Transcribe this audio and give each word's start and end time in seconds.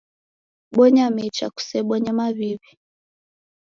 Bonya 0.75 1.05
mecha, 1.15 1.45
kusebonye 1.55 2.11
maw'iw'i. 2.17 2.55